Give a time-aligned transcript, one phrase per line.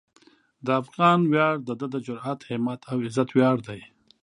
[0.65, 3.81] د افغان ویاړ د ده د جرئت، همت او عزت ویاړ دی.